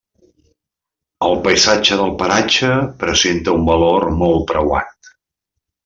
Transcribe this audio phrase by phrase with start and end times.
[1.27, 2.71] El paisatge del paratge
[3.05, 5.17] presenta un valor molt preuat.